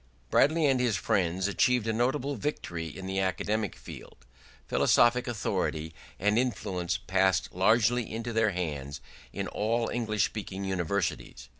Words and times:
Bradley 0.31 0.65
and 0.65 0.79
his 0.79 0.97
friends 0.97 1.47
achieved 1.47 1.85
a 1.87 1.93
notable 1.93 2.33
victory 2.33 2.87
in 2.87 3.05
the 3.05 3.19
academic 3.19 3.75
field: 3.75 4.25
philosophic 4.67 5.27
authority 5.27 5.93
and 6.17 6.39
influence 6.39 6.97
passed 6.97 7.53
largely 7.53 8.11
into 8.11 8.33
their 8.33 8.49
hands 8.49 8.99
in 9.31 9.47
all 9.47 9.89
English 9.89 10.25
speaking 10.25 10.65
universities. 10.65 11.49